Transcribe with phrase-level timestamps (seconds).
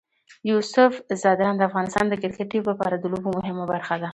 [0.49, 4.09] یوسف ځدراڼ د افغانستان د کرکټ ټیم لپاره د لوبو مهمه برخه ده.